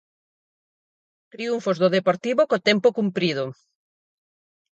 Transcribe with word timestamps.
Triunfos 1.33 1.77
do 1.81 1.93
Deportivo 1.97 2.41
co 2.49 2.63
tempo 2.69 2.87
cumprido. 2.99 3.45